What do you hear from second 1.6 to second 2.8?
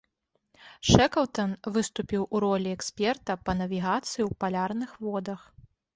выступіў у ролі